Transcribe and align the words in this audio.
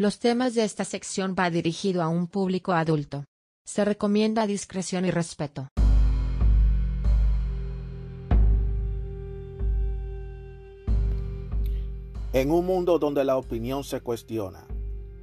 Los 0.00 0.20
temas 0.20 0.54
de 0.54 0.62
esta 0.62 0.84
sección 0.84 1.34
va 1.36 1.50
dirigido 1.50 2.02
a 2.02 2.08
un 2.08 2.28
público 2.28 2.70
adulto. 2.72 3.24
Se 3.66 3.84
recomienda 3.84 4.46
discreción 4.46 5.04
y 5.04 5.10
respeto. 5.10 5.66
En 12.32 12.52
un 12.52 12.64
mundo 12.64 13.00
donde 13.00 13.24
la 13.24 13.36
opinión 13.36 13.82
se 13.82 14.00
cuestiona, 14.00 14.68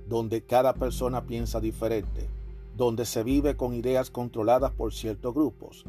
donde 0.09 0.43
cada 0.43 0.73
persona 0.73 1.25
piensa 1.25 1.61
diferente, 1.61 2.27
donde 2.75 3.05
se 3.05 3.23
vive 3.23 3.55
con 3.55 3.73
ideas 3.73 4.09
controladas 4.09 4.73
por 4.73 4.93
ciertos 4.93 5.33
grupos, 5.33 5.85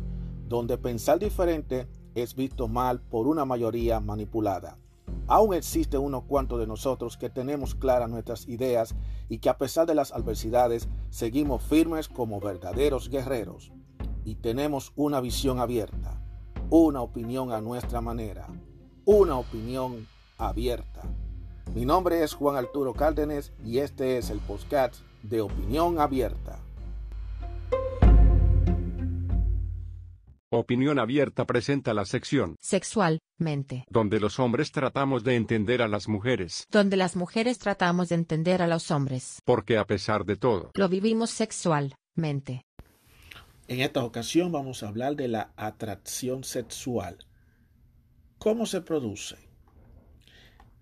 donde 0.48 0.78
pensar 0.78 1.18
diferente 1.18 1.88
es 2.14 2.36
visto 2.36 2.68
mal 2.68 3.00
por 3.00 3.26
una 3.26 3.44
mayoría 3.44 3.98
manipulada. 3.98 4.78
Aún 5.28 5.54
existe 5.54 5.98
unos 5.98 6.24
cuantos 6.24 6.60
de 6.60 6.68
nosotros 6.68 7.16
que 7.16 7.28
tenemos 7.28 7.74
claras 7.74 8.08
nuestras 8.08 8.46
ideas 8.46 8.94
y 9.28 9.38
que 9.38 9.48
a 9.48 9.58
pesar 9.58 9.86
de 9.86 9.94
las 9.96 10.12
adversidades 10.12 10.88
seguimos 11.10 11.62
firmes 11.62 12.08
como 12.08 12.40
verdaderos 12.40 13.08
guerreros. 13.08 13.72
Y 14.24 14.36
tenemos 14.36 14.92
una 14.94 15.20
visión 15.20 15.58
abierta, 15.58 16.22
una 16.70 17.02
opinión 17.02 17.52
a 17.52 17.60
nuestra 17.60 18.00
manera, 18.00 18.46
una 19.04 19.36
opinión 19.36 20.06
abierta. 20.38 21.02
Mi 21.74 21.84
nombre 21.84 22.22
es 22.22 22.34
Juan 22.34 22.56
Arturo 22.56 22.94
Cárdenas 22.94 23.52
y 23.64 23.78
este 23.78 24.18
es 24.18 24.30
el 24.30 24.38
podcast 24.38 24.94
de 25.24 25.40
Opinión 25.40 25.98
Abierta. 25.98 26.65
Opinión 30.56 31.00
Abierta 31.00 31.44
presenta 31.44 31.92
la 31.92 32.04
sección 32.04 32.54
Sexualmente. 32.60 33.84
donde 33.90 34.20
los 34.20 34.38
hombres 34.38 34.70
tratamos 34.70 35.24
de 35.24 35.34
entender 35.34 35.82
a 35.82 35.88
las 35.88 36.06
mujeres, 36.06 36.66
Donde 36.70 36.96
las 36.96 37.16
mujeres 37.16 37.58
tratamos 37.58 38.10
de 38.10 38.14
entender 38.14 38.62
a 38.62 38.68
los 38.68 38.92
hombres. 38.92 39.40
porque 39.44 39.76
a 39.76 39.84
pesar 39.86 40.24
de 40.24 40.36
todo, 40.36 40.70
Lo 40.74 40.88
vivimos 40.88 41.30
sexualmente. 41.30 42.62
En 43.66 43.80
esta 43.80 44.04
ocasión 44.04 44.52
vamos 44.52 44.84
a 44.84 44.88
hablar 44.88 45.16
de 45.16 45.26
la 45.26 45.50
atracción 45.56 46.44
sexual. 46.44 47.26
¿Cómo 48.38 48.66
se 48.66 48.80
produce? 48.82 49.36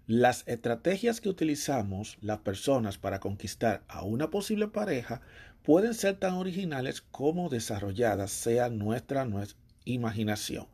Las 0.06 0.46
estrategias 0.46 1.22
que 1.22 1.30
utilizamos 1.30 2.18
las 2.20 2.40
personas 2.40 2.98
para 2.98 3.20
conquistar 3.20 3.82
a 3.88 4.02
una 4.02 4.28
posible 4.28 4.68
pareja 4.68 5.22
pueden 5.64 5.94
ser 5.94 6.16
tan 6.16 6.34
originales 6.34 7.00
como 7.00 7.48
desarrolladas 7.48 8.30
sea 8.30 8.68
nuestra, 8.68 9.24
nuestra 9.24 9.58
imaginación. 9.86 10.66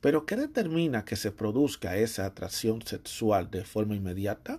Pero 0.00 0.26
¿qué 0.26 0.34
determina 0.34 1.04
que 1.04 1.14
se 1.14 1.30
produzca 1.30 1.96
esa 1.96 2.26
atracción 2.26 2.82
sexual 2.82 3.52
de 3.52 3.64
forma 3.64 3.94
inmediata? 3.94 4.58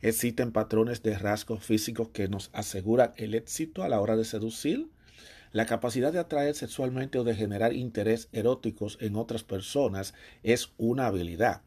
¿Existen 0.00 0.50
patrones 0.50 1.04
de 1.04 1.16
rasgos 1.16 1.64
físicos 1.64 2.08
que 2.08 2.26
nos 2.26 2.50
aseguran 2.52 3.12
el 3.16 3.34
éxito 3.34 3.84
a 3.84 3.88
la 3.88 4.00
hora 4.00 4.16
de 4.16 4.24
seducir? 4.24 4.88
La 5.52 5.66
capacidad 5.66 6.12
de 6.12 6.18
atraer 6.18 6.56
sexualmente 6.56 7.20
o 7.20 7.24
de 7.24 7.36
generar 7.36 7.74
interés 7.74 8.28
eróticos 8.32 8.98
en 9.00 9.14
otras 9.14 9.44
personas 9.44 10.14
es 10.42 10.72
una 10.78 11.06
habilidad, 11.06 11.62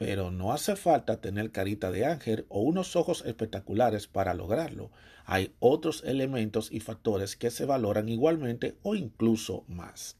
pero 0.00 0.30
no 0.30 0.54
hace 0.54 0.76
falta 0.76 1.20
tener 1.20 1.52
carita 1.52 1.90
de 1.90 2.06
ángel 2.06 2.46
o 2.48 2.62
unos 2.62 2.96
ojos 2.96 3.22
espectaculares 3.26 4.06
para 4.06 4.32
lograrlo. 4.32 4.90
Hay 5.26 5.54
otros 5.58 6.02
elementos 6.06 6.72
y 6.72 6.80
factores 6.80 7.36
que 7.36 7.50
se 7.50 7.66
valoran 7.66 8.08
igualmente 8.08 8.78
o 8.82 8.94
incluso 8.94 9.62
más. 9.68 10.16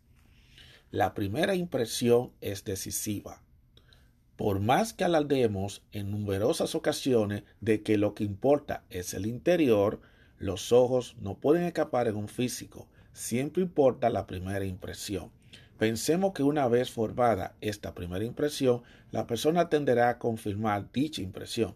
La 0.91 1.14
primera 1.14 1.55
impresión 1.55 2.31
es 2.42 2.62
decisiva. 2.62 3.42
Por 4.37 4.61
más 4.61 4.92
que 4.92 5.05
alardeemos 5.05 5.83
en 5.92 6.11
numerosas 6.11 6.75
ocasiones 6.75 7.44
de 7.62 7.83
que 7.83 7.97
lo 7.97 8.12
que 8.12 8.25
importa 8.25 8.84
es 8.91 9.15
el 9.15 9.25
interior, 9.25 10.03
los 10.37 10.72
ojos 10.72 11.17
no 11.22 11.39
pueden 11.39 11.62
escapar 11.62 12.06
en 12.06 12.17
un 12.17 12.28
físico. 12.28 12.87
Siempre 13.15 13.62
importa 13.62 14.11
la 14.11 14.27
primera 14.27 14.67
impresión. 14.67 15.31
Pensemos 15.81 16.34
que 16.34 16.42
una 16.42 16.69
vez 16.69 16.91
formada 16.91 17.56
esta 17.62 17.94
primera 17.94 18.22
impresión, 18.22 18.82
la 19.12 19.27
persona 19.27 19.71
tenderá 19.71 20.10
a 20.10 20.19
confirmar 20.19 20.93
dicha 20.93 21.22
impresión, 21.22 21.75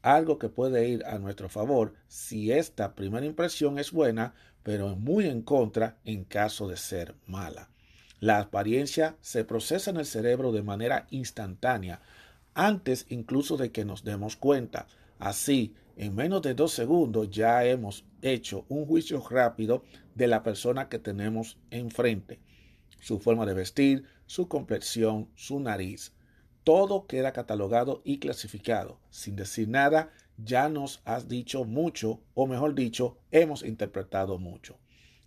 algo 0.00 0.38
que 0.38 0.48
puede 0.48 0.88
ir 0.88 1.04
a 1.06 1.18
nuestro 1.18 1.48
favor 1.48 1.92
si 2.06 2.52
esta 2.52 2.94
primera 2.94 3.26
impresión 3.26 3.80
es 3.80 3.90
buena, 3.90 4.32
pero 4.62 4.94
muy 4.94 5.26
en 5.26 5.42
contra 5.42 5.98
en 6.04 6.22
caso 6.22 6.68
de 6.68 6.76
ser 6.76 7.16
mala. 7.26 7.68
La 8.20 8.38
apariencia 8.38 9.16
se 9.20 9.44
procesa 9.44 9.90
en 9.90 9.96
el 9.96 10.06
cerebro 10.06 10.52
de 10.52 10.62
manera 10.62 11.08
instantánea, 11.10 12.00
antes 12.54 13.06
incluso 13.08 13.56
de 13.56 13.72
que 13.72 13.84
nos 13.84 14.04
demos 14.04 14.36
cuenta. 14.36 14.86
Así, 15.18 15.74
en 15.96 16.14
menos 16.14 16.42
de 16.42 16.54
dos 16.54 16.70
segundos 16.70 17.28
ya 17.28 17.64
hemos 17.64 18.04
hecho 18.22 18.66
un 18.68 18.86
juicio 18.86 19.20
rápido 19.28 19.82
de 20.14 20.28
la 20.28 20.44
persona 20.44 20.88
que 20.88 21.00
tenemos 21.00 21.58
enfrente. 21.72 22.38
Su 23.02 23.18
forma 23.18 23.46
de 23.46 23.54
vestir, 23.54 24.04
su 24.26 24.46
complexión, 24.46 25.28
su 25.34 25.58
nariz. 25.58 26.12
Todo 26.62 27.08
queda 27.08 27.32
catalogado 27.32 28.00
y 28.04 28.20
clasificado. 28.20 29.00
Sin 29.10 29.34
decir 29.34 29.68
nada, 29.68 30.12
ya 30.36 30.68
nos 30.68 31.02
has 31.04 31.26
dicho 31.26 31.64
mucho, 31.64 32.20
o 32.34 32.46
mejor 32.46 32.76
dicho, 32.76 33.18
hemos 33.32 33.64
interpretado 33.64 34.38
mucho. 34.38 34.78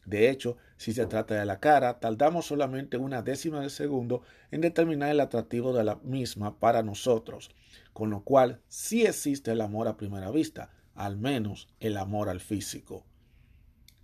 De 0.05 0.29
hecho, 0.29 0.55
si 0.77 0.93
se 0.93 1.05
trata 1.05 1.35
de 1.35 1.45
la 1.45 1.59
cara, 1.59 1.99
tardamos 1.99 2.45
solamente 2.45 2.95
una 2.95 3.21
décima 3.21 3.59
de 3.59 3.69
segundo 3.69 4.21
en 4.51 4.61
determinar 4.61 5.09
el 5.09 5.19
atractivo 5.19 5.73
de 5.73 5.83
la 5.83 5.95
misma 5.97 6.57
para 6.57 6.81
nosotros, 6.81 7.51
con 7.91 8.09
lo 8.09 8.23
cual 8.23 8.61
sí 8.69 9.05
existe 9.05 9.51
el 9.51 9.59
amor 9.59 9.89
a 9.89 9.97
primera 9.97 10.31
vista, 10.31 10.71
al 10.93 11.17
menos 11.17 11.67
el 11.81 11.97
amor 11.97 12.29
al 12.29 12.39
físico. 12.39 13.05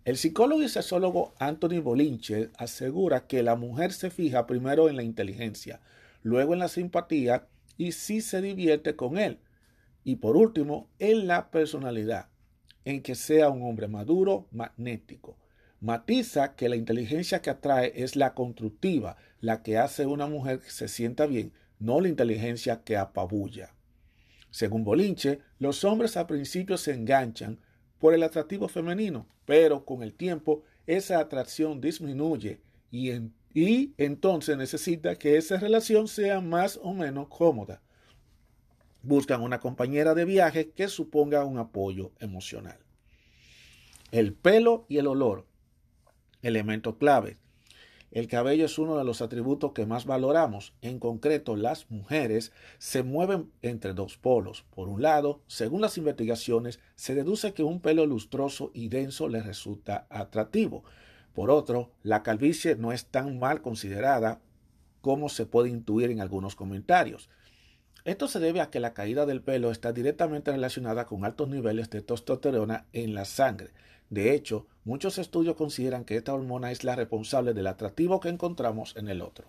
El 0.03 0.17
psicólogo 0.17 0.63
y 0.63 0.69
sexólogo 0.69 1.35
Anthony 1.37 1.79
Bolinche 1.79 2.49
asegura 2.57 3.27
que 3.27 3.43
la 3.43 3.55
mujer 3.55 3.93
se 3.93 4.09
fija 4.09 4.47
primero 4.47 4.89
en 4.89 4.95
la 4.95 5.03
inteligencia, 5.03 5.79
luego 6.23 6.53
en 6.53 6.59
la 6.59 6.69
simpatía 6.69 7.47
y 7.77 7.91
si 7.91 8.21
se 8.21 8.41
divierte 8.41 8.95
con 8.95 9.19
él, 9.19 9.37
y 10.03 10.15
por 10.15 10.37
último 10.37 10.89
en 10.97 11.27
la 11.27 11.51
personalidad, 11.51 12.29
en 12.83 13.03
que 13.03 13.13
sea 13.13 13.49
un 13.49 13.61
hombre 13.61 13.87
maduro, 13.87 14.47
magnético. 14.51 15.37
Matiza 15.79 16.55
que 16.55 16.67
la 16.67 16.77
inteligencia 16.77 17.43
que 17.43 17.51
atrae 17.51 17.93
es 17.95 18.15
la 18.15 18.33
constructiva, 18.33 19.17
la 19.39 19.61
que 19.61 19.77
hace 19.77 20.07
una 20.07 20.25
mujer 20.25 20.59
que 20.59 20.71
se 20.71 20.87
sienta 20.87 21.27
bien, 21.27 21.53
no 21.77 22.01
la 22.01 22.09
inteligencia 22.09 22.81
que 22.83 22.97
apabulla. 22.97 23.75
Según 24.49 24.83
Bolinche, 24.83 25.39
los 25.59 25.83
hombres 25.83 26.17
al 26.17 26.25
principio 26.25 26.77
se 26.77 26.93
enganchan 26.93 27.59
por 28.01 28.13
el 28.13 28.23
atractivo 28.23 28.67
femenino, 28.67 29.25
pero 29.45 29.85
con 29.85 30.03
el 30.03 30.13
tiempo 30.13 30.63
esa 30.87 31.19
atracción 31.19 31.79
disminuye 31.79 32.59
y, 32.91 33.11
y 33.53 33.93
entonces 33.97 34.57
necesita 34.57 35.15
que 35.15 35.37
esa 35.37 35.57
relación 35.57 36.09
sea 36.09 36.41
más 36.41 36.77
o 36.83 36.93
menos 36.93 37.29
cómoda. 37.29 37.81
Buscan 39.03 39.41
una 39.41 39.61
compañera 39.61 40.13
de 40.13 40.25
viaje 40.25 40.71
que 40.71 40.89
suponga 40.89 41.45
un 41.45 41.57
apoyo 41.57 42.11
emocional. 42.19 42.79
El 44.11 44.33
pelo 44.33 44.85
y 44.89 44.97
el 44.97 45.07
olor 45.07 45.45
Elemento 46.41 46.97
clave. 46.97 47.37
El 48.11 48.27
cabello 48.27 48.65
es 48.65 48.77
uno 48.77 48.97
de 48.97 49.05
los 49.05 49.21
atributos 49.21 49.71
que 49.71 49.85
más 49.85 50.05
valoramos. 50.05 50.73
En 50.81 50.99
concreto, 50.99 51.55
las 51.55 51.89
mujeres 51.89 52.51
se 52.77 53.03
mueven 53.03 53.49
entre 53.61 53.93
dos 53.93 54.17
polos. 54.17 54.65
Por 54.75 54.89
un 54.89 55.01
lado, 55.01 55.41
según 55.47 55.79
las 55.79 55.97
investigaciones, 55.97 56.81
se 56.95 57.15
deduce 57.15 57.53
que 57.53 57.63
un 57.63 57.79
pelo 57.79 58.05
lustroso 58.05 58.71
y 58.73 58.89
denso 58.89 59.29
les 59.29 59.45
resulta 59.45 60.07
atractivo. 60.09 60.83
Por 61.33 61.49
otro, 61.49 61.91
la 62.03 62.21
calvicie 62.21 62.75
no 62.75 62.91
es 62.91 63.05
tan 63.05 63.39
mal 63.39 63.61
considerada 63.61 64.41
como 64.99 65.29
se 65.29 65.45
puede 65.45 65.69
intuir 65.69 66.11
en 66.11 66.19
algunos 66.19 66.55
comentarios. 66.55 67.29
Esto 68.03 68.27
se 68.27 68.39
debe 68.39 68.59
a 68.59 68.69
que 68.69 68.79
la 68.81 68.93
caída 68.93 69.25
del 69.25 69.41
pelo 69.41 69.71
está 69.71 69.93
directamente 69.93 70.51
relacionada 70.51 71.05
con 71.05 71.23
altos 71.23 71.47
niveles 71.47 71.89
de 71.89 72.01
testosterona 72.01 72.87
en 72.91 73.13
la 73.13 73.23
sangre. 73.23 73.71
De 74.11 74.35
hecho, 74.35 74.67
muchos 74.83 75.17
estudios 75.17 75.55
consideran 75.55 76.03
que 76.03 76.17
esta 76.17 76.33
hormona 76.33 76.69
es 76.69 76.83
la 76.83 76.97
responsable 76.97 77.53
del 77.53 77.65
atractivo 77.65 78.19
que 78.19 78.27
encontramos 78.27 78.93
en 78.97 79.07
el 79.07 79.21
otro. 79.21 79.47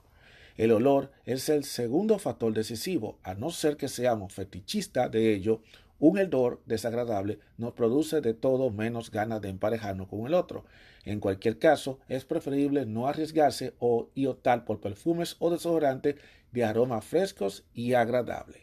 El 0.56 0.70
olor 0.70 1.10
es 1.26 1.48
el 1.48 1.64
segundo 1.64 2.20
factor 2.20 2.52
decisivo, 2.54 3.18
a 3.24 3.34
no 3.34 3.50
ser 3.50 3.76
que 3.76 3.88
seamos 3.88 4.32
fetichistas 4.32 5.10
de 5.10 5.34
ello, 5.34 5.62
un 5.98 6.16
hedor 6.16 6.62
desagradable 6.64 7.40
nos 7.58 7.72
produce 7.72 8.20
de 8.20 8.34
todo 8.34 8.70
menos 8.70 9.10
ganas 9.10 9.40
de 9.40 9.48
emparejarnos 9.48 10.06
con 10.06 10.26
el 10.26 10.34
otro. 10.34 10.64
En 11.04 11.18
cualquier 11.18 11.58
caso, 11.58 11.98
es 12.08 12.24
preferible 12.24 12.86
no 12.86 13.08
arriesgarse 13.08 13.74
o 13.80 14.10
y 14.14 14.26
optar 14.26 14.64
por 14.64 14.80
perfumes 14.80 15.34
o 15.40 15.50
desodorantes 15.50 16.16
de 16.52 16.64
aromas 16.64 17.04
frescos 17.04 17.64
y 17.74 17.94
agradables. 17.94 18.62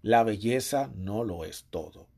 La 0.00 0.22
belleza 0.22 0.90
no 0.94 1.24
lo 1.24 1.44
es 1.44 1.66
todo. 1.68 2.08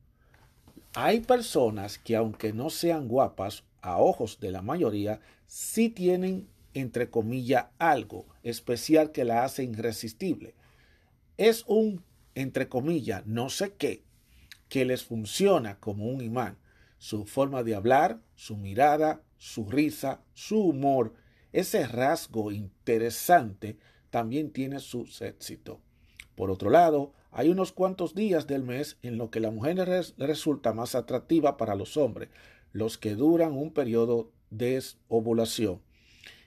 Hay 0.95 1.21
personas 1.21 1.99
que 1.99 2.17
aunque 2.17 2.53
no 2.53 2.71
sean 2.71 3.09
guapas 3.09 3.65
a 3.83 3.99
ojos 3.99 4.41
de 4.41 4.51
la 4.51 4.63
mayoría, 4.63 5.21
sí 5.47 5.91
tienen, 5.91 6.49
entre 6.75 7.11
comillas, 7.11 7.67
algo 7.79 8.27
especial 8.43 9.13
que 9.13 9.25
la 9.25 9.45
hace 9.45 9.65
irresistible. 9.65 10.55
Es 11.37 11.65
un, 11.67 12.03
entre 12.35 12.69
comillas, 12.69 13.27
no 13.27 13.51
sé 13.51 13.75
qué, 13.75 14.03
que 14.69 14.85
les 14.85 15.05
funciona 15.05 15.79
como 15.79 16.07
un 16.07 16.23
imán. 16.23 16.59
Su 16.99 17.27
forma 17.27 17.63
de 17.63 17.75
hablar, 17.75 18.21
su 18.35 18.57
mirada, 18.57 19.23
su 19.37 19.69
risa, 19.69 20.23
su 20.35 20.61
humor, 20.61 21.15
ese 21.53 21.87
rasgo 21.87 22.51
interesante 22.51 23.79
también 24.11 24.51
tiene 24.51 24.81
su 24.81 25.09
éxito. 25.21 25.81
Por 26.35 26.51
otro 26.51 26.71
lado, 26.71 27.13
hay 27.31 27.49
unos 27.49 27.73
cuantos 27.73 28.15
días 28.15 28.47
del 28.47 28.63
mes 28.63 28.97
en 29.03 29.19
los 29.19 29.31
que 29.31 29.41
la 29.41 29.51
mujer 29.51 29.77
resulta 30.19 30.73
más 30.73 30.95
atractiva 30.95 31.57
para 31.57 31.75
los 31.75 31.97
hombres, 31.97 32.31
los 32.73 32.99
que 32.99 33.15
duran 33.15 33.53
un 33.53 33.73
periodo 33.73 34.31
de 34.51 34.83
ovulación. 35.09 35.81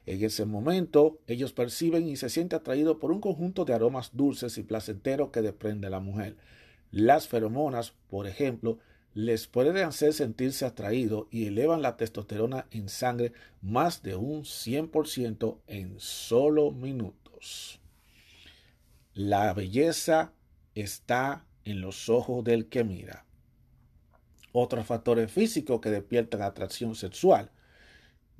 En 0.05 0.23
ese 0.23 0.45
momento, 0.45 1.19
ellos 1.27 1.53
perciben 1.53 2.07
y 2.07 2.15
se 2.15 2.29
sienten 2.29 2.59
atraídos 2.59 2.97
por 2.97 3.11
un 3.11 3.21
conjunto 3.21 3.65
de 3.65 3.73
aromas 3.73 4.11
dulces 4.13 4.57
y 4.57 4.63
placenteros 4.63 5.29
que 5.29 5.41
desprende 5.41 5.89
la 5.89 5.99
mujer. 5.99 6.35
Las 6.89 7.27
feromonas, 7.27 7.93
por 8.09 8.27
ejemplo, 8.27 8.79
les 9.13 9.47
pueden 9.47 9.77
hacer 9.77 10.13
sentirse 10.13 10.65
atraídos 10.65 11.27
y 11.31 11.45
elevan 11.45 11.81
la 11.81 11.97
testosterona 11.97 12.65
en 12.71 12.89
sangre 12.89 13.33
más 13.61 14.01
de 14.01 14.15
un 14.15 14.43
100% 14.43 15.59
en 15.67 15.99
solo 15.99 16.71
minutos. 16.71 17.79
La 19.13 19.53
belleza 19.53 20.33
está 20.75 21.45
en 21.65 21.81
los 21.81 22.09
ojos 22.09 22.43
del 22.43 22.67
que 22.67 22.83
mira. 22.83 23.25
Otros 24.51 24.85
factores 24.85 25.31
físicos 25.31 25.79
que 25.81 25.89
despiertan 25.89 26.41
atracción 26.41 26.95
sexual 26.95 27.51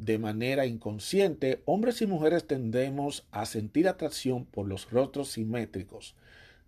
de 0.01 0.18
manera 0.18 0.66
inconsciente, 0.66 1.62
hombres 1.66 2.01
y 2.01 2.07
mujeres 2.07 2.48
tendemos 2.48 3.28
a 3.30 3.45
sentir 3.45 3.88
atracción 3.88 4.45
por 4.45 4.68
los 4.68 4.89
rostros 4.89 5.30
simétricos. 5.30 6.16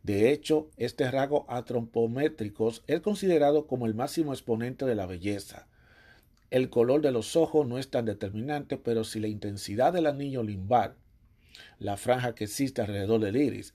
De 0.03 0.31
hecho, 0.31 0.69
este 0.77 1.09
rasgo 1.09 1.47
atrompométricos 1.49 2.83
es 2.85 3.01
considerado 3.01 3.65
como 3.65 3.87
el 3.87 3.95
máximo 3.95 4.33
exponente 4.33 4.85
de 4.85 4.93
la 4.93 5.07
belleza. 5.07 5.67
El 6.51 6.69
color 6.69 7.01
de 7.01 7.11
los 7.11 7.35
ojos 7.35 7.65
no 7.65 7.79
es 7.79 7.89
tan 7.89 8.05
determinante, 8.05 8.77
pero 8.77 9.03
si 9.03 9.19
la 9.19 9.29
intensidad 9.29 9.93
del 9.93 10.05
anillo 10.05 10.43
limbar, 10.43 10.95
la 11.79 11.97
franja 11.97 12.35
que 12.35 12.43
existe 12.43 12.81
alrededor 12.81 13.19
del 13.19 13.37
iris, 13.37 13.73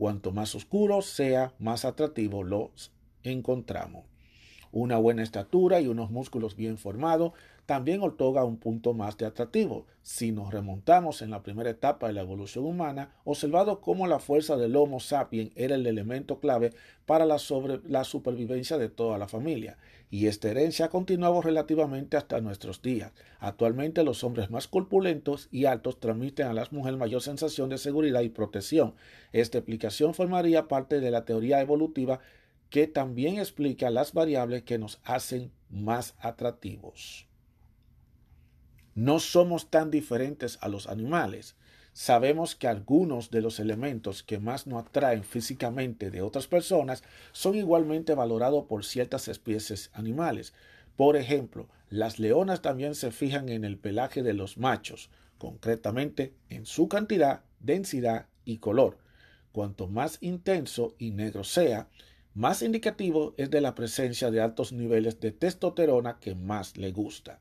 cuanto 0.00 0.32
más 0.32 0.54
oscuro 0.54 1.02
sea, 1.02 1.52
más 1.58 1.84
atractivo 1.84 2.42
lo 2.42 2.70
encontramos. 3.22 4.06
Una 4.72 4.96
buena 4.96 5.22
estatura 5.22 5.78
y 5.82 5.88
unos 5.88 6.10
músculos 6.10 6.56
bien 6.56 6.78
formados 6.78 7.34
también 7.70 8.02
otorga 8.02 8.42
un 8.42 8.56
punto 8.56 8.94
más 8.94 9.16
de 9.16 9.26
atractivo. 9.26 9.86
Si 10.02 10.32
nos 10.32 10.52
remontamos 10.52 11.22
en 11.22 11.30
la 11.30 11.44
primera 11.44 11.70
etapa 11.70 12.08
de 12.08 12.14
la 12.14 12.22
evolución 12.22 12.64
humana, 12.64 13.14
observado 13.22 13.80
cómo 13.80 14.08
la 14.08 14.18
fuerza 14.18 14.56
del 14.56 14.74
Homo 14.74 14.98
sapiens 14.98 15.52
era 15.54 15.76
el 15.76 15.86
elemento 15.86 16.40
clave 16.40 16.72
para 17.06 17.26
la, 17.26 17.36
la 17.86 18.02
supervivencia 18.02 18.76
de 18.76 18.88
toda 18.88 19.18
la 19.18 19.28
familia, 19.28 19.78
y 20.10 20.26
esta 20.26 20.50
herencia 20.50 20.86
ha 20.86 20.88
continuado 20.88 21.40
relativamente 21.42 22.16
hasta 22.16 22.40
nuestros 22.40 22.82
días. 22.82 23.12
Actualmente 23.38 24.02
los 24.02 24.24
hombres 24.24 24.50
más 24.50 24.66
corpulentos 24.66 25.46
y 25.52 25.66
altos 25.66 26.00
transmiten 26.00 26.48
a 26.48 26.54
las 26.54 26.72
mujeres 26.72 26.98
mayor 26.98 27.22
sensación 27.22 27.68
de 27.68 27.78
seguridad 27.78 28.22
y 28.22 28.30
protección. 28.30 28.94
Esta 29.30 29.58
explicación 29.58 30.12
formaría 30.12 30.66
parte 30.66 30.98
de 30.98 31.12
la 31.12 31.24
teoría 31.24 31.60
evolutiva 31.60 32.18
que 32.68 32.88
también 32.88 33.38
explica 33.38 33.90
las 33.90 34.12
variables 34.12 34.64
que 34.64 34.78
nos 34.78 34.98
hacen 35.04 35.52
más 35.68 36.16
atractivos. 36.18 37.29
No 39.00 39.18
somos 39.18 39.70
tan 39.70 39.90
diferentes 39.90 40.58
a 40.60 40.68
los 40.68 40.86
animales. 40.86 41.56
Sabemos 41.94 42.54
que 42.54 42.68
algunos 42.68 43.30
de 43.30 43.40
los 43.40 43.58
elementos 43.58 44.22
que 44.22 44.38
más 44.38 44.66
nos 44.66 44.84
atraen 44.84 45.24
físicamente 45.24 46.10
de 46.10 46.20
otras 46.20 46.46
personas 46.46 47.02
son 47.32 47.54
igualmente 47.54 48.14
valorados 48.14 48.66
por 48.66 48.84
ciertas 48.84 49.26
especies 49.28 49.88
animales. 49.94 50.52
Por 50.96 51.16
ejemplo, 51.16 51.66
las 51.88 52.18
leonas 52.18 52.60
también 52.60 52.94
se 52.94 53.10
fijan 53.10 53.48
en 53.48 53.64
el 53.64 53.78
pelaje 53.78 54.22
de 54.22 54.34
los 54.34 54.58
machos, 54.58 55.08
concretamente 55.38 56.34
en 56.50 56.66
su 56.66 56.86
cantidad, 56.86 57.40
densidad 57.58 58.26
y 58.44 58.58
color. 58.58 58.98
Cuanto 59.52 59.88
más 59.88 60.18
intenso 60.20 60.94
y 60.98 61.12
negro 61.12 61.44
sea, 61.44 61.88
más 62.34 62.60
indicativo 62.60 63.32
es 63.38 63.48
de 63.48 63.62
la 63.62 63.74
presencia 63.74 64.30
de 64.30 64.42
altos 64.42 64.74
niveles 64.74 65.20
de 65.20 65.32
testosterona 65.32 66.18
que 66.20 66.34
más 66.34 66.76
le 66.76 66.92
gusta. 66.92 67.40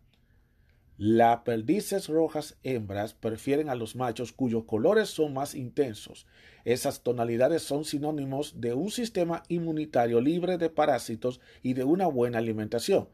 Las 1.02 1.44
perdices 1.44 2.10
rojas 2.10 2.58
hembras 2.62 3.14
prefieren 3.14 3.70
a 3.70 3.76
los 3.76 3.96
machos 3.96 4.34
cuyos 4.34 4.66
colores 4.66 5.08
son 5.08 5.34
más 5.34 5.56
intensos. 5.56 6.28
Esas 6.66 7.04
tonalidades 7.04 7.64
son 7.64 7.86
sinónimos 7.86 8.60
de 8.60 8.74
un 8.74 8.92
sistema 8.92 9.44
inmunitario 9.48 10.20
libre 10.20 10.58
de 10.58 10.70
parásitos 10.70 11.40
y 11.64 11.72
de 11.72 11.86
una 11.86 12.08
buena 12.08 12.40
alimentación. 12.40 13.08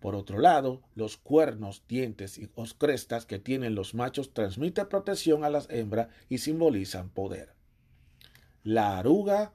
Por 0.00 0.16
otro 0.16 0.38
lado, 0.38 0.82
los 0.94 1.16
cuernos, 1.16 1.82
dientes 1.88 2.36
y 2.36 2.46
crestas 2.76 3.24
que 3.24 3.38
tienen 3.38 3.74
los 3.74 3.94
machos 3.94 4.34
transmiten 4.34 4.90
protección 4.90 5.42
a 5.42 5.48
las 5.48 5.66
hembras 5.70 6.08
y 6.28 6.36
simbolizan 6.36 7.08
poder. 7.08 7.54
La 8.64 8.98
aruga 8.98 9.54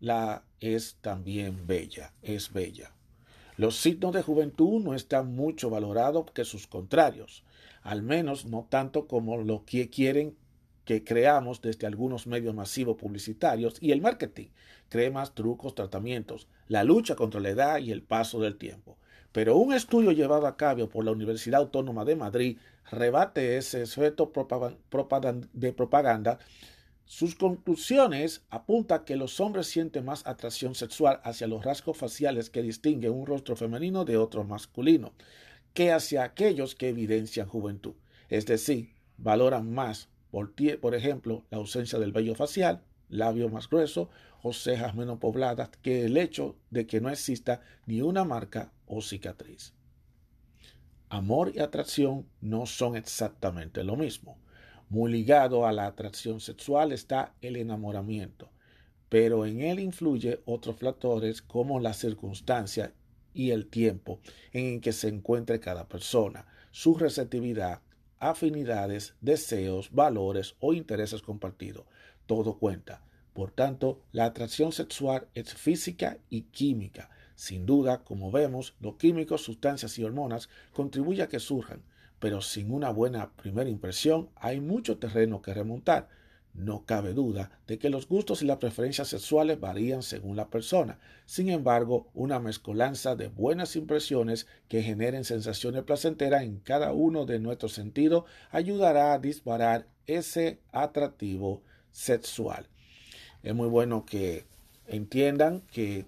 la 0.00 0.44
es 0.60 0.96
también 1.02 1.66
bella, 1.66 2.14
es 2.22 2.50
bella. 2.54 2.94
Los 3.58 3.74
signos 3.74 4.12
de 4.12 4.22
juventud 4.22 4.80
no 4.84 4.94
están 4.94 5.34
mucho 5.34 5.68
valorados 5.68 6.30
que 6.32 6.44
sus 6.44 6.68
contrarios, 6.68 7.42
al 7.82 8.02
menos 8.02 8.46
no 8.46 8.68
tanto 8.70 9.08
como 9.08 9.36
lo 9.36 9.64
que 9.64 9.90
quieren 9.90 10.36
que 10.84 11.02
creamos 11.02 11.60
desde 11.60 11.88
algunos 11.88 12.28
medios 12.28 12.54
masivos 12.54 12.96
publicitarios 12.96 13.74
y 13.80 13.90
el 13.90 14.00
marketing, 14.00 14.46
cremas, 14.88 15.34
trucos, 15.34 15.74
tratamientos, 15.74 16.46
la 16.68 16.84
lucha 16.84 17.16
contra 17.16 17.40
la 17.40 17.48
edad 17.48 17.78
y 17.78 17.90
el 17.90 18.00
paso 18.00 18.38
del 18.38 18.56
tiempo. 18.58 18.96
Pero 19.32 19.56
un 19.56 19.74
estudio 19.74 20.12
llevado 20.12 20.46
a 20.46 20.56
cabo 20.56 20.88
por 20.88 21.04
la 21.04 21.10
Universidad 21.10 21.60
Autónoma 21.60 22.04
de 22.04 22.14
Madrid 22.14 22.58
rebate 22.92 23.56
ese 23.56 23.82
efecto 23.82 24.30
de 25.52 25.72
propaganda 25.72 26.38
sus 27.08 27.34
conclusiones 27.34 28.42
apuntan 28.50 29.06
que 29.06 29.16
los 29.16 29.40
hombres 29.40 29.66
sienten 29.66 30.04
más 30.04 30.26
atracción 30.26 30.74
sexual 30.74 31.22
hacia 31.24 31.46
los 31.46 31.64
rasgos 31.64 31.96
faciales 31.96 32.50
que 32.50 32.60
distinguen 32.60 33.14
un 33.14 33.24
rostro 33.24 33.56
femenino 33.56 34.04
de 34.04 34.18
otro 34.18 34.44
masculino, 34.44 35.14
que 35.72 35.90
hacia 35.90 36.22
aquellos 36.22 36.74
que 36.74 36.90
evidencian 36.90 37.48
juventud. 37.48 37.94
Es 38.28 38.44
decir, 38.44 38.92
valoran 39.16 39.72
más, 39.72 40.10
por, 40.30 40.52
por 40.80 40.94
ejemplo, 40.94 41.46
la 41.50 41.56
ausencia 41.56 41.98
del 41.98 42.12
vello 42.12 42.34
facial, 42.34 42.82
labio 43.08 43.48
más 43.48 43.70
grueso 43.70 44.10
o 44.42 44.52
cejas 44.52 44.94
menos 44.94 45.18
pobladas 45.18 45.70
que 45.80 46.04
el 46.04 46.18
hecho 46.18 46.56
de 46.68 46.86
que 46.86 47.00
no 47.00 47.08
exista 47.08 47.62
ni 47.86 48.02
una 48.02 48.24
marca 48.24 48.70
o 48.86 49.00
cicatriz. 49.00 49.72
Amor 51.08 51.52
y 51.54 51.60
atracción 51.60 52.26
no 52.42 52.66
son 52.66 52.96
exactamente 52.96 53.82
lo 53.82 53.96
mismo. 53.96 54.36
Muy 54.90 55.12
ligado 55.12 55.66
a 55.66 55.72
la 55.72 55.86
atracción 55.86 56.40
sexual 56.40 56.92
está 56.92 57.34
el 57.42 57.56
enamoramiento, 57.56 58.50
pero 59.10 59.44
en 59.44 59.60
él 59.60 59.80
influye 59.80 60.40
otros 60.46 60.76
factores 60.76 61.42
como 61.42 61.78
la 61.78 61.92
circunstancia 61.92 62.94
y 63.34 63.50
el 63.50 63.66
tiempo 63.66 64.18
en 64.50 64.80
que 64.80 64.92
se 64.92 65.08
encuentre 65.08 65.60
cada 65.60 65.88
persona, 65.88 66.46
su 66.70 66.94
receptividad, 66.94 67.82
afinidades, 68.18 69.14
deseos, 69.20 69.92
valores 69.92 70.56
o 70.58 70.72
intereses 70.72 71.20
compartidos. 71.20 71.84
Todo 72.26 72.58
cuenta. 72.58 73.04
Por 73.34 73.50
tanto, 73.50 74.00
la 74.10 74.24
atracción 74.24 74.72
sexual 74.72 75.28
es 75.34 75.52
física 75.52 76.16
y 76.30 76.42
química. 76.42 77.10
Sin 77.36 77.66
duda, 77.66 78.02
como 78.04 78.32
vemos, 78.32 78.74
los 78.80 78.96
químicos, 78.96 79.42
sustancias 79.42 79.98
y 79.98 80.04
hormonas 80.04 80.48
contribuyen 80.72 81.26
a 81.26 81.28
que 81.28 81.38
surjan, 81.38 81.82
pero 82.20 82.40
sin 82.40 82.72
una 82.72 82.90
buena 82.90 83.30
primera 83.32 83.70
impresión 83.70 84.28
hay 84.36 84.60
mucho 84.60 84.98
terreno 84.98 85.42
que 85.42 85.54
remontar. 85.54 86.08
No 86.54 86.84
cabe 86.84 87.12
duda 87.12 87.52
de 87.68 87.78
que 87.78 87.88
los 87.88 88.08
gustos 88.08 88.42
y 88.42 88.46
las 88.46 88.56
preferencias 88.56 89.08
sexuales 89.08 89.60
varían 89.60 90.02
según 90.02 90.34
la 90.34 90.48
persona. 90.48 90.98
Sin 91.24 91.50
embargo, 91.50 92.08
una 92.14 92.40
mezcolanza 92.40 93.14
de 93.14 93.28
buenas 93.28 93.76
impresiones 93.76 94.48
que 94.68 94.82
generen 94.82 95.24
sensaciones 95.24 95.84
placenteras 95.84 96.42
en 96.42 96.58
cada 96.58 96.92
uno 96.92 97.26
de 97.26 97.38
nuestros 97.38 97.74
sentidos 97.74 98.24
ayudará 98.50 99.12
a 99.12 99.18
disparar 99.18 99.86
ese 100.06 100.58
atractivo 100.72 101.62
sexual. 101.92 102.66
Es 103.44 103.54
muy 103.54 103.68
bueno 103.68 104.04
que 104.04 104.44
entiendan 104.88 105.60
que 105.70 106.06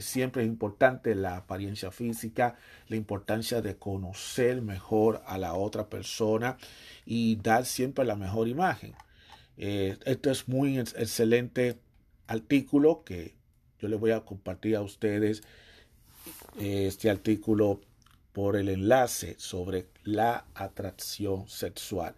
siempre 0.00 0.42
es 0.42 0.48
importante 0.48 1.14
la 1.14 1.36
apariencia 1.36 1.90
física, 1.90 2.56
la 2.88 2.96
importancia 2.96 3.62
de 3.62 3.76
conocer 3.76 4.62
mejor 4.62 5.22
a 5.26 5.38
la 5.38 5.54
otra 5.54 5.88
persona 5.88 6.56
y 7.04 7.36
dar 7.36 7.64
siempre 7.64 8.04
la 8.04 8.16
mejor 8.16 8.48
imagen. 8.48 8.94
Eh, 9.56 9.98
esto 10.04 10.30
es 10.30 10.48
muy 10.48 10.78
excelente 10.78 11.78
artículo 12.26 13.02
que 13.04 13.34
yo 13.78 13.88
les 13.88 13.98
voy 13.98 14.12
a 14.12 14.20
compartir 14.20 14.76
a 14.76 14.82
ustedes 14.82 15.42
eh, 16.58 16.86
este 16.86 17.10
artículo 17.10 17.80
por 18.32 18.56
el 18.56 18.68
enlace 18.68 19.34
sobre 19.38 19.88
la 20.04 20.46
atracción 20.54 21.48
sexual. 21.48 22.14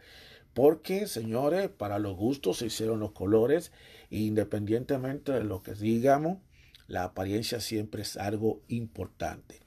Porque, 0.54 1.06
señores, 1.06 1.70
para 1.70 1.98
los 1.98 2.16
gustos 2.16 2.58
se 2.58 2.66
hicieron 2.66 3.00
los 3.00 3.12
colores, 3.12 3.72
independientemente 4.10 5.32
de 5.32 5.44
lo 5.44 5.62
que 5.62 5.72
digamos, 5.74 6.38
la 6.86 7.04
apariencia 7.04 7.60
siempre 7.60 8.02
es 8.02 8.16
algo 8.16 8.60
importante. 8.68 9.60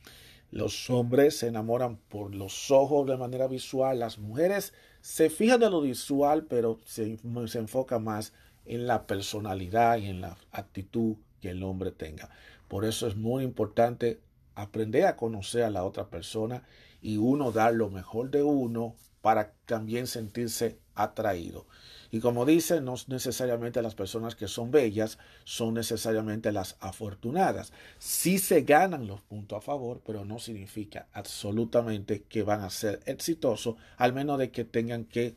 Los 0.51 0.89
hombres 0.89 1.37
se 1.37 1.47
enamoran 1.47 1.97
por 1.97 2.33
los 2.33 2.71
ojos 2.71 3.07
de 3.07 3.17
manera 3.17 3.47
visual, 3.47 3.99
las 3.99 4.19
mujeres 4.19 4.73
se 5.01 5.29
fijan 5.29 5.59
de 5.59 5.69
lo 5.69 5.81
visual, 5.81 6.45
pero 6.45 6.79
se, 6.85 7.17
se 7.47 7.57
enfoca 7.59 7.99
más 7.99 8.33
en 8.65 8.87
la 8.87 9.05
personalidad 9.05 9.97
y 9.97 10.07
en 10.07 10.21
la 10.21 10.37
actitud 10.51 11.15
que 11.41 11.49
el 11.49 11.63
hombre 11.63 11.91
tenga. 11.91 12.29
Por 12.67 12.85
eso 12.85 13.07
es 13.07 13.15
muy 13.15 13.43
importante 13.43 14.19
aprender 14.55 15.05
a 15.05 15.15
conocer 15.15 15.63
a 15.63 15.69
la 15.69 15.83
otra 15.83 16.09
persona 16.09 16.63
y 17.01 17.17
uno 17.17 17.51
dar 17.51 17.73
lo 17.73 17.89
mejor 17.89 18.31
de 18.31 18.41
uno 18.41 18.95
para 19.21 19.53
también 19.65 20.07
sentirse 20.07 20.79
atraído. 20.95 21.67
Y 22.11 22.19
como 22.19 22.45
dice, 22.45 22.81
no 22.81 22.95
necesariamente 23.07 23.81
las 23.81 23.95
personas 23.95 24.35
que 24.35 24.47
son 24.47 24.71
bellas 24.71 25.17
son 25.43 25.73
necesariamente 25.73 26.51
las 26.51 26.77
afortunadas. 26.79 27.73
Sí 27.99 28.37
se 28.39 28.61
ganan 28.61 29.07
los 29.07 29.21
puntos 29.21 29.57
a 29.57 29.61
favor, 29.61 30.01
pero 30.05 30.25
no 30.25 30.39
significa 30.39 31.07
absolutamente 31.13 32.23
que 32.23 32.43
van 32.43 32.61
a 32.61 32.69
ser 32.69 33.01
exitosos, 33.05 33.75
al 33.97 34.13
menos 34.13 34.39
de 34.39 34.51
que 34.51 34.65
tengan 34.65 35.05
que 35.05 35.35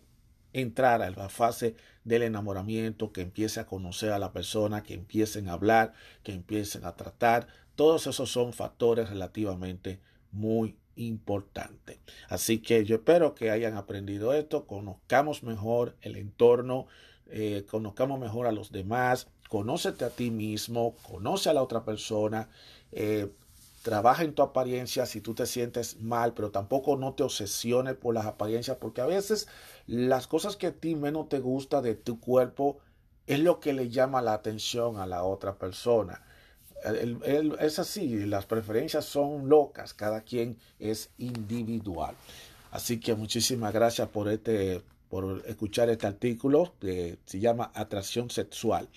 entrar 0.53 1.03
a 1.03 1.11
la 1.11 1.29
fase 1.29 1.75
del 2.05 2.23
enamoramiento, 2.23 3.13
que 3.13 3.21
empiece 3.21 3.61
a 3.61 3.67
conocer 3.67 4.13
a 4.13 4.19
la 4.19 4.33
persona, 4.33 4.83
que 4.83 4.95
empiecen 4.95 5.49
a 5.49 5.53
hablar, 5.53 5.93
que 6.23 6.33
empiecen 6.33 6.85
a 6.85 6.97
tratar. 6.97 7.49
Todos 7.77 8.07
esos 8.07 8.31
son 8.31 8.53
factores 8.53 9.11
relativamente 9.11 10.01
muy 10.33 10.77
importante. 10.99 12.00
Así 12.28 12.59
que 12.59 12.85
yo 12.85 12.97
espero 12.97 13.35
que 13.35 13.50
hayan 13.50 13.76
aprendido 13.76 14.35
esto, 14.35 14.67
conozcamos 14.67 15.43
mejor 15.43 15.97
el 16.02 16.17
entorno, 16.17 16.87
eh, 17.26 17.64
conozcamos 17.71 18.19
mejor 18.19 18.47
a 18.47 18.52
los 18.52 18.73
demás, 18.73 19.28
conócete 19.49 20.05
a 20.05 20.11
ti 20.11 20.31
mismo, 20.31 20.95
conoce 21.09 21.49
a 21.49 21.55
la 21.55 21.62
otra 21.62 21.85
persona, 21.85 22.49
eh, 22.93 23.31
trabaja 23.83 24.25
en 24.25 24.35
tu 24.35 24.43
apariencia 24.43 25.07
si 25.07 25.21
tú 25.21 25.35
te 25.35 25.47
sientes 25.47 26.00
mal, 26.00 26.35
pero 26.35 26.50
tampoco 26.50 26.97
no 26.97 27.14
te 27.14 27.23
obsesiones 27.23 27.95
por 27.95 28.14
las 28.14 28.26
apariencias, 28.26 28.76
porque 28.78 29.00
a 29.00 29.07
veces 29.07 29.49
las 29.87 30.26
cosas 30.26 30.57
que 30.57 30.67
a 30.67 30.73
ti 30.73 30.95
menos 30.95 31.28
te 31.28 31.38
gusta 31.38 31.81
de 31.81 31.95
tu 31.95 32.21
cuerpo 32.21 32.78
es 33.26 33.40
lo 33.40 33.61
que 33.61 33.73
le 33.73 33.88
llama 33.88 34.23
la 34.23 34.35
atención 34.35 34.99
a 34.99 35.07
la 35.07 35.23
otra 35.23 35.59
persona 35.59 36.23
es 36.85 37.79
así, 37.79 38.27
las 38.27 38.47
preferencias 38.47 39.05
son 39.05 39.49
locas, 39.49 39.95
cada 39.95 40.23
quien 40.23 40.59
es 40.79 41.11
individual. 41.19 42.15
Así 42.71 43.01
que 43.01 43.15
muchísimas 43.15 43.73
gracias 43.73 44.09
por 44.09 44.29
este 44.29 44.83
por 45.09 45.43
escuchar 45.47 45.89
este 45.89 46.07
artículo 46.07 46.75
que 46.81 47.19
se 47.25 47.41
llama 47.41 47.73
Atracción 47.75 48.29
Sexual, 48.31 48.89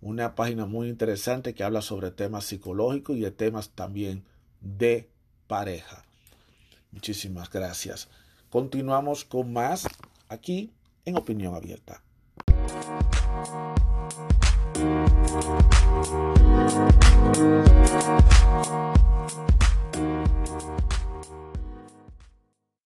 una 0.00 0.34
página 0.34 0.66
muy 0.66 0.88
interesante 0.88 1.54
que 1.54 1.64
habla 1.64 1.82
sobre 1.82 2.10
temas 2.10 2.44
psicológicos 2.44 3.16
y 3.16 3.20
de 3.20 3.30
temas 3.30 3.70
también 3.70 4.24
de 4.60 5.08
pareja. 5.46 6.04
Muchísimas 6.92 7.50
gracias. 7.50 8.08
Continuamos 8.50 9.24
con 9.24 9.52
más 9.52 9.86
aquí 10.28 10.72
en 11.04 11.16
Opinión 11.16 11.54
Abierta. 11.54 12.02